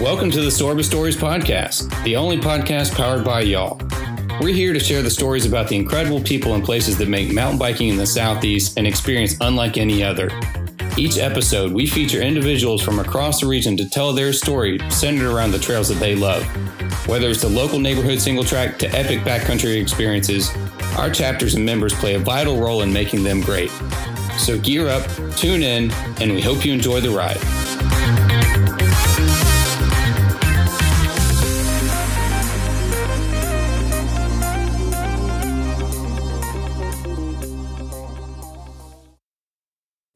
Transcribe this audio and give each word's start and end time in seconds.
Welcome 0.00 0.30
to 0.30 0.40
the 0.40 0.46
Sorba 0.46 0.84
Stories 0.84 1.16
Podcast, 1.16 2.04
the 2.04 2.14
only 2.14 2.36
podcast 2.36 2.94
powered 2.94 3.24
by 3.24 3.40
y'all. 3.40 3.80
We're 4.40 4.54
here 4.54 4.72
to 4.72 4.78
share 4.78 5.02
the 5.02 5.10
stories 5.10 5.44
about 5.44 5.66
the 5.66 5.74
incredible 5.74 6.20
people 6.22 6.54
and 6.54 6.62
places 6.62 6.96
that 6.98 7.08
make 7.08 7.32
mountain 7.32 7.58
biking 7.58 7.88
in 7.88 7.96
the 7.96 8.06
Southeast 8.06 8.78
an 8.78 8.86
experience 8.86 9.34
unlike 9.40 9.76
any 9.76 10.04
other. 10.04 10.30
Each 10.96 11.18
episode, 11.18 11.72
we 11.72 11.84
feature 11.84 12.22
individuals 12.22 12.80
from 12.80 13.00
across 13.00 13.40
the 13.40 13.48
region 13.48 13.76
to 13.76 13.90
tell 13.90 14.12
their 14.12 14.32
story 14.32 14.78
centered 14.88 15.34
around 15.34 15.50
the 15.50 15.58
trails 15.58 15.88
that 15.88 15.98
they 15.98 16.14
love. 16.14 16.44
Whether 17.08 17.28
it's 17.28 17.42
the 17.42 17.48
local 17.48 17.80
neighborhood 17.80 18.20
single 18.20 18.44
track 18.44 18.78
to 18.78 18.88
epic 18.96 19.22
backcountry 19.22 19.82
experiences, 19.82 20.48
our 20.96 21.10
chapters 21.10 21.56
and 21.56 21.66
members 21.66 21.92
play 21.92 22.14
a 22.14 22.20
vital 22.20 22.60
role 22.60 22.82
in 22.82 22.92
making 22.92 23.24
them 23.24 23.40
great. 23.40 23.72
So 24.38 24.60
gear 24.60 24.86
up, 24.86 25.10
tune 25.36 25.64
in, 25.64 25.90
and 26.20 26.32
we 26.32 26.40
hope 26.40 26.64
you 26.64 26.72
enjoy 26.72 27.00
the 27.00 27.10
ride. 27.10 27.57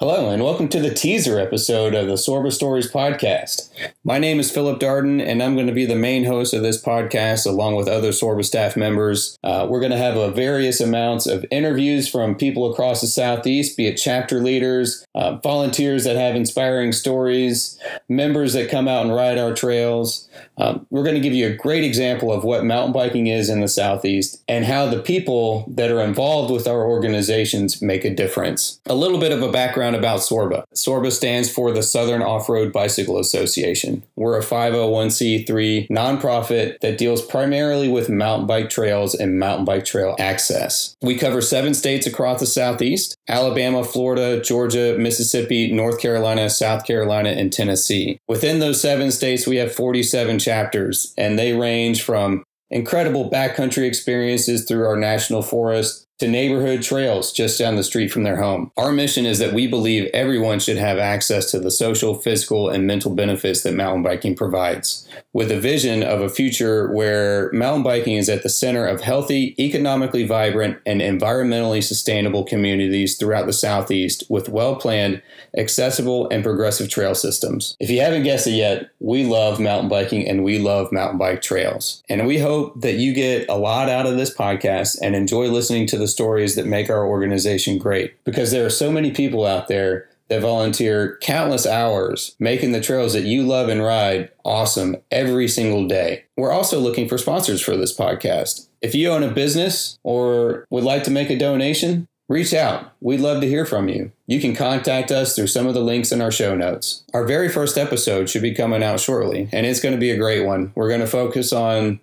Hello, 0.00 0.28
and 0.28 0.42
welcome 0.42 0.66
to 0.70 0.80
the 0.80 0.92
teaser 0.92 1.38
episode 1.38 1.94
of 1.94 2.08
the 2.08 2.14
Sorba 2.14 2.52
Stories 2.52 2.90
podcast. 2.90 3.70
My 4.02 4.18
name 4.18 4.40
is 4.40 4.50
Philip 4.50 4.80
Darden, 4.80 5.24
and 5.24 5.40
I'm 5.40 5.54
going 5.54 5.68
to 5.68 5.72
be 5.72 5.86
the 5.86 5.94
main 5.94 6.24
host 6.24 6.52
of 6.52 6.62
this 6.62 6.82
podcast 6.82 7.46
along 7.46 7.76
with 7.76 7.86
other 7.86 8.08
Sorba 8.08 8.44
staff 8.44 8.76
members. 8.76 9.38
Uh, 9.44 9.68
we're 9.70 9.78
going 9.78 9.92
to 9.92 9.96
have 9.96 10.16
a 10.16 10.32
various 10.32 10.80
amounts 10.80 11.28
of 11.28 11.46
interviews 11.48 12.08
from 12.08 12.34
people 12.34 12.68
across 12.72 13.02
the 13.02 13.06
Southeast, 13.06 13.76
be 13.76 13.86
it 13.86 13.94
chapter 13.94 14.40
leaders, 14.40 15.06
uh, 15.14 15.36
volunteers 15.36 16.02
that 16.02 16.16
have 16.16 16.34
inspiring 16.34 16.90
stories, 16.90 17.78
members 18.08 18.52
that 18.54 18.68
come 18.68 18.88
out 18.88 19.06
and 19.06 19.14
ride 19.14 19.38
our 19.38 19.54
trails. 19.54 20.28
Um, 20.58 20.88
we're 20.90 21.04
going 21.04 21.14
to 21.14 21.20
give 21.20 21.34
you 21.34 21.46
a 21.46 21.54
great 21.54 21.84
example 21.84 22.32
of 22.32 22.42
what 22.42 22.64
mountain 22.64 22.92
biking 22.92 23.28
is 23.28 23.48
in 23.48 23.60
the 23.60 23.68
Southeast 23.68 24.42
and 24.48 24.64
how 24.64 24.86
the 24.86 25.00
people 25.00 25.64
that 25.68 25.92
are 25.92 26.00
involved 26.00 26.52
with 26.52 26.66
our 26.66 26.84
organizations 26.84 27.80
make 27.80 28.04
a 28.04 28.12
difference. 28.12 28.80
A 28.86 28.96
little 28.96 29.20
bit 29.20 29.30
of 29.30 29.40
a 29.40 29.52
background 29.52 29.83
about 29.92 30.20
SORBA. 30.20 30.62
SORBA 30.72 31.10
stands 31.10 31.50
for 31.50 31.72
the 31.72 31.82
Southern 31.82 32.22
Off 32.22 32.48
Road 32.48 32.72
Bicycle 32.72 33.18
Association. 33.18 34.04
We're 34.14 34.38
a 34.38 34.42
501c3 34.42 35.88
nonprofit 35.88 36.78
that 36.78 36.96
deals 36.96 37.20
primarily 37.20 37.88
with 37.88 38.08
mountain 38.08 38.46
bike 38.46 38.70
trails 38.70 39.16
and 39.16 39.40
mountain 39.40 39.64
bike 39.64 39.84
trail 39.84 40.14
access. 40.20 40.96
We 41.02 41.18
cover 41.18 41.40
seven 41.40 41.74
states 41.74 42.06
across 42.06 42.38
the 42.38 42.46
Southeast 42.46 43.16
Alabama, 43.28 43.82
Florida, 43.82 44.40
Georgia, 44.40 44.96
Mississippi, 44.98 45.72
North 45.72 46.00
Carolina, 46.00 46.48
South 46.50 46.86
Carolina, 46.86 47.30
and 47.30 47.52
Tennessee. 47.52 48.18
Within 48.28 48.60
those 48.60 48.80
seven 48.80 49.10
states, 49.10 49.46
we 49.46 49.56
have 49.56 49.74
47 49.74 50.38
chapters, 50.38 51.12
and 51.18 51.38
they 51.38 51.52
range 51.52 52.02
from 52.02 52.44
incredible 52.70 53.30
backcountry 53.30 53.86
experiences 53.86 54.64
through 54.64 54.86
our 54.86 54.96
national 54.96 55.42
forest 55.42 56.03
to 56.18 56.28
neighborhood 56.28 56.82
trails 56.82 57.32
just 57.32 57.58
down 57.58 57.76
the 57.76 57.82
street 57.82 58.12
from 58.12 58.22
their 58.22 58.36
home. 58.36 58.70
Our 58.76 58.92
mission 58.92 59.26
is 59.26 59.38
that 59.40 59.52
we 59.52 59.66
believe 59.66 60.08
everyone 60.14 60.60
should 60.60 60.76
have 60.76 60.98
access 60.98 61.50
to 61.50 61.58
the 61.58 61.70
social, 61.70 62.14
physical, 62.14 62.68
and 62.68 62.86
mental 62.86 63.14
benefits 63.14 63.62
that 63.62 63.74
mountain 63.74 64.02
biking 64.02 64.36
provides, 64.36 65.08
with 65.32 65.50
a 65.50 65.58
vision 65.58 66.02
of 66.02 66.20
a 66.20 66.28
future 66.28 66.92
where 66.92 67.50
mountain 67.52 67.82
biking 67.82 68.16
is 68.16 68.28
at 68.28 68.42
the 68.42 68.48
center 68.48 68.86
of 68.86 69.00
healthy, 69.00 69.54
economically 69.58 70.24
vibrant, 70.24 70.78
and 70.86 71.00
environmentally 71.00 71.82
sustainable 71.82 72.44
communities 72.44 73.16
throughout 73.16 73.46
the 73.46 73.52
Southeast 73.52 74.24
with 74.28 74.48
well 74.48 74.76
planned, 74.76 75.20
accessible, 75.58 76.28
and 76.30 76.44
progressive 76.44 76.88
trail 76.88 77.14
systems. 77.14 77.76
If 77.80 77.90
you 77.90 78.00
haven't 78.00 78.22
guessed 78.22 78.46
it 78.46 78.52
yet, 78.52 78.90
we 79.00 79.24
love 79.24 79.58
mountain 79.58 79.88
biking 79.88 80.28
and 80.28 80.44
we 80.44 80.58
love 80.58 80.92
mountain 80.92 81.18
bike 81.18 81.42
trails. 81.42 82.02
And 82.08 82.26
we 82.26 82.38
hope 82.38 82.80
that 82.80 82.94
you 82.94 83.12
get 83.12 83.48
a 83.48 83.56
lot 83.56 83.88
out 83.88 84.06
of 84.06 84.16
this 84.16 84.34
podcast 84.34 84.98
and 85.02 85.16
enjoy 85.16 85.48
listening 85.48 85.86
to 85.88 85.98
the 85.98 86.03
the 86.04 86.08
stories 86.08 86.54
that 86.54 86.66
make 86.66 86.90
our 86.90 87.06
organization 87.06 87.78
great 87.78 88.22
because 88.24 88.50
there 88.50 88.66
are 88.66 88.70
so 88.70 88.92
many 88.92 89.10
people 89.10 89.46
out 89.46 89.68
there 89.68 90.06
that 90.28 90.42
volunteer 90.42 91.18
countless 91.22 91.66
hours 91.66 92.36
making 92.38 92.72
the 92.72 92.80
trails 92.80 93.14
that 93.14 93.24
you 93.24 93.42
love 93.42 93.70
and 93.70 93.82
ride 93.82 94.30
awesome 94.44 94.96
every 95.10 95.48
single 95.48 95.88
day. 95.88 96.24
We're 96.36 96.52
also 96.52 96.78
looking 96.78 97.08
for 97.08 97.16
sponsors 97.16 97.62
for 97.62 97.74
this 97.74 97.96
podcast. 97.96 98.68
If 98.82 98.94
you 98.94 99.08
own 99.08 99.22
a 99.22 99.30
business 99.30 99.98
or 100.02 100.66
would 100.68 100.84
like 100.84 101.04
to 101.04 101.10
make 101.10 101.30
a 101.30 101.38
donation, 101.38 102.06
reach 102.28 102.52
out. 102.52 102.92
We'd 103.00 103.20
love 103.20 103.40
to 103.40 103.48
hear 103.48 103.64
from 103.64 103.88
you. 103.88 104.12
You 104.26 104.42
can 104.42 104.54
contact 104.54 105.10
us 105.10 105.34
through 105.34 105.46
some 105.46 105.66
of 105.66 105.72
the 105.72 105.80
links 105.80 106.12
in 106.12 106.20
our 106.20 106.30
show 106.30 106.54
notes. 106.54 107.02
Our 107.14 107.24
very 107.24 107.48
first 107.48 107.78
episode 107.78 108.28
should 108.28 108.42
be 108.42 108.54
coming 108.54 108.82
out 108.82 109.00
shortly, 109.00 109.48
and 109.52 109.64
it's 109.64 109.80
going 109.80 109.94
to 109.94 110.00
be 110.00 110.10
a 110.10 110.18
great 110.18 110.44
one. 110.44 110.72
We're 110.74 110.88
going 110.88 111.00
to 111.00 111.06
focus 111.06 111.50
on 111.50 112.00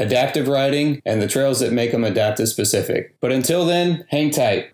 adaptive 0.00 0.48
riding, 0.48 1.00
and 1.04 1.22
the 1.22 1.28
trails 1.28 1.60
that 1.60 1.72
make 1.72 1.92
them 1.92 2.02
adaptive 2.02 2.48
specific. 2.48 3.14
But 3.20 3.30
until 3.30 3.64
then, 3.64 4.04
hang 4.08 4.30
tight. 4.30 4.72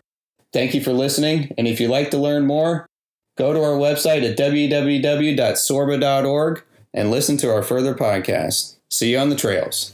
Thank 0.53 0.73
you 0.73 0.81
for 0.83 0.93
listening, 0.93 1.53
and 1.59 1.69
if 1.69 1.81
you'd 1.81 1.91
like 1.91 2.11
to 2.13 2.19
learn 2.19 2.47
more, 2.47 2.87
go 3.37 3.53
to 3.53 3.61
our 3.61 3.77
website 3.77 4.27
at 4.29 4.39
www.sorba.org 4.39 6.65
and 6.95 7.11
listen 7.11 7.37
to 7.37 7.53
our 7.53 7.63
further 7.63 7.95
podcast. 7.95 8.77
See 8.91 9.13
you 9.13 9.19
on 9.19 9.29
the 9.29 9.37
trails. 9.37 9.93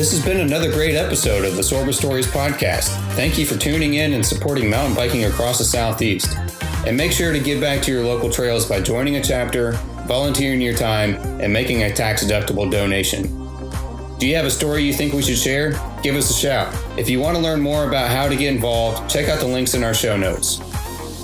This 0.00 0.12
has 0.12 0.24
been 0.24 0.40
another 0.40 0.72
great 0.72 0.94
episode 0.94 1.44
of 1.44 1.56
the 1.56 1.60
Sorba 1.60 1.92
Stories 1.92 2.26
podcast. 2.26 2.88
Thank 3.16 3.36
you 3.36 3.44
for 3.44 3.58
tuning 3.58 3.92
in 3.92 4.14
and 4.14 4.24
supporting 4.24 4.70
mountain 4.70 4.94
biking 4.94 5.26
across 5.26 5.58
the 5.58 5.64
Southeast. 5.64 6.38
And 6.86 6.96
make 6.96 7.12
sure 7.12 7.34
to 7.34 7.38
give 7.38 7.60
back 7.60 7.82
to 7.82 7.92
your 7.92 8.02
local 8.02 8.30
trails 8.30 8.66
by 8.66 8.80
joining 8.80 9.16
a 9.16 9.22
chapter, 9.22 9.72
volunteering 10.06 10.62
your 10.62 10.72
time, 10.72 11.16
and 11.42 11.52
making 11.52 11.82
a 11.82 11.92
tax 11.92 12.24
deductible 12.24 12.70
donation. 12.70 13.24
Do 14.16 14.26
you 14.26 14.36
have 14.36 14.46
a 14.46 14.50
story 14.50 14.84
you 14.84 14.94
think 14.94 15.12
we 15.12 15.20
should 15.20 15.36
share? 15.36 15.72
Give 16.02 16.16
us 16.16 16.30
a 16.30 16.34
shout. 16.34 16.74
If 16.98 17.10
you 17.10 17.20
want 17.20 17.36
to 17.36 17.42
learn 17.42 17.60
more 17.60 17.86
about 17.86 18.08
how 18.08 18.26
to 18.26 18.34
get 18.34 18.54
involved, 18.54 19.10
check 19.10 19.28
out 19.28 19.40
the 19.40 19.48
links 19.48 19.74
in 19.74 19.84
our 19.84 19.92
show 19.92 20.16
notes. 20.16 20.62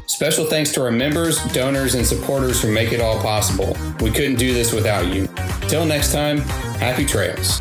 Special 0.05 0.45
thanks 0.45 0.71
to 0.73 0.83
our 0.83 0.91
members, 0.91 1.43
donors, 1.47 1.95
and 1.95 2.07
supporters 2.07 2.61
who 2.61 2.71
make 2.71 2.93
it 2.93 3.01
all 3.01 3.19
possible. 3.23 3.75
We 4.03 4.11
couldn't 4.11 4.37
do 4.37 4.53
this 4.53 4.75
without 4.75 5.07
you. 5.07 5.31
Till 5.63 5.87
next 5.87 6.13
time, 6.13 6.41
happy 6.77 7.07
trails. 7.07 7.59